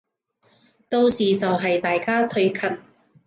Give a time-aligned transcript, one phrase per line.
[0.89, 2.79] 到時就係大家退群